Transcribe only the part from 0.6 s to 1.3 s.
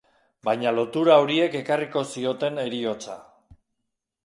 lotura